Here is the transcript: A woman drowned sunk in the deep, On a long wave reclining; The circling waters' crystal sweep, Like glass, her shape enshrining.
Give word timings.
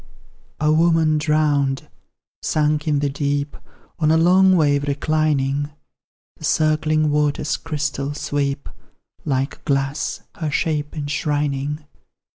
A 0.59 0.71
woman 0.71 1.19
drowned 1.19 1.87
sunk 2.41 2.87
in 2.87 3.01
the 3.01 3.09
deep, 3.11 3.55
On 3.99 4.09
a 4.09 4.17
long 4.17 4.57
wave 4.57 4.87
reclining; 4.87 5.69
The 6.37 6.43
circling 6.43 7.11
waters' 7.11 7.55
crystal 7.55 8.15
sweep, 8.15 8.67
Like 9.25 9.63
glass, 9.63 10.21
her 10.37 10.49
shape 10.49 10.97
enshrining. 10.97 11.85